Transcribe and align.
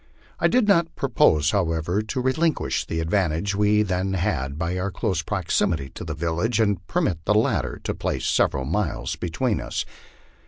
I 0.39 0.47
did 0.47 0.67
not 0.67 0.95
propose, 0.95 1.51
however, 1.51 2.01
to 2.01 2.23
relin 2.23 2.55
quish 2.55 2.87
the 2.87 2.99
advantage 3.01 3.53
we 3.53 3.83
then 3.83 4.13
had 4.13 4.57
by 4.57 4.79
our 4.79 4.89
close 4.89 5.21
proximity 5.21 5.89
to 5.89 6.03
the 6.03 6.15
village, 6.15 6.59
and 6.59 6.83
permit 6.87 7.23
the 7.25 7.35
latter 7.35 7.79
to 7.83 7.93
place 7.93 8.25
several 8.25 8.65
miles 8.65 9.15
between 9.15 9.61
us. 9.61 9.85